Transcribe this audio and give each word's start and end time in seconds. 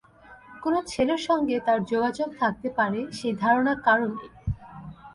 কোনো 0.63 0.79
ছেলের 0.87 1.21
সঙ্গে 1.27 1.55
তার 1.59 1.79
যোগাযোগ 1.83 2.29
থাকতে 2.39 2.69
পারে, 2.77 2.99
সেই 3.17 3.33
ধারণা 3.43 3.73
কারও 3.85 4.07
নেই। 4.15 4.31